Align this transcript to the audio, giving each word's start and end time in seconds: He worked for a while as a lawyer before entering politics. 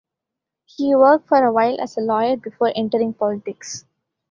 He 0.65 0.95
worked 0.95 1.27
for 1.27 1.45
a 1.45 1.51
while 1.53 1.79
as 1.79 1.95
a 1.95 2.01
lawyer 2.01 2.35
before 2.35 2.73
entering 2.75 3.13
politics. 3.13 3.85